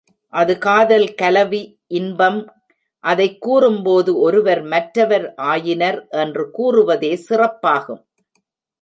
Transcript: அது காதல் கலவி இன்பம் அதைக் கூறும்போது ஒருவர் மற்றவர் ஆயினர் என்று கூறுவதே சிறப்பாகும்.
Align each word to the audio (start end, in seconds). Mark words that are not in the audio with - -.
அது 0.33 0.57
காதல் 0.57 1.13
கலவி 1.13 1.79
இன்பம் 1.87 2.39
அதைக் 3.03 3.41
கூறும்போது 3.41 4.19
ஒருவர் 4.19 4.61
மற்றவர் 4.61 5.35
ஆயினர் 5.35 6.07
என்று 6.09 6.51
கூறுவதே 6.51 7.23
சிறப்பாகும். 7.29 8.03